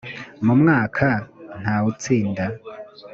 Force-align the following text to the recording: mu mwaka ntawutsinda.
mu 0.45 0.53
mwaka 0.61 1.07
ntawutsinda. 1.61 2.43